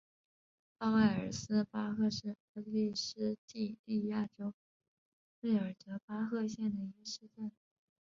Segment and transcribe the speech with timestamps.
[0.79, 4.51] 奥埃尔斯巴赫是奥地利施蒂利亚州
[5.39, 7.51] 费尔德巴赫县的一个市镇。